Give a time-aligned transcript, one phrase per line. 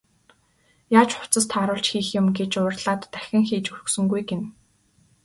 [0.99, 4.45] Яаж хувцас тааруулж хийх юм гэж уурлаад дахин хийж өгсөнгүй гэнэ.